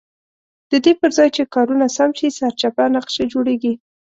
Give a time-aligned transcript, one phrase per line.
[0.71, 3.73] ددې پرځای چې کارونه سم شي سرچپه نقشې جوړېږي.